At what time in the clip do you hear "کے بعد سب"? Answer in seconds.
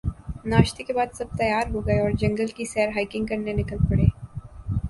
0.83-1.37